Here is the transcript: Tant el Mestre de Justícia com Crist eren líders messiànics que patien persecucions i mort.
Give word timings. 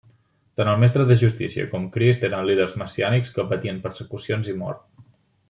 Tant 0.59 0.69
el 0.69 0.79
Mestre 0.83 1.03
de 1.11 1.17
Justícia 1.23 1.65
com 1.73 1.85
Crist 1.97 2.25
eren 2.31 2.49
líders 2.51 2.73
messiànics 2.85 3.37
que 3.37 3.47
patien 3.53 3.79
persecucions 3.85 4.51
i 4.55 4.59
mort. 4.65 5.07